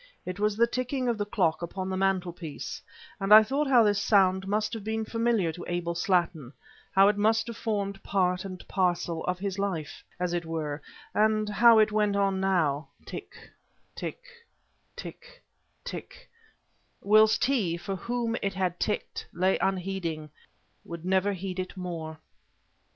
[0.25, 2.81] It was the ticking of the clock upon the mantelpiece;
[3.19, 6.53] and I thought how this sound must have been familiar to Abel Slattin,
[6.91, 10.81] how it must have formed part and parcel of his life, as it were,
[11.13, 13.51] and how it went on now tick
[13.95, 14.23] tick
[14.95, 15.43] tick
[15.85, 16.31] tick
[17.03, 20.31] whilst he, for whom it had ticked, lay unheeding
[20.83, 22.17] would never heed it more.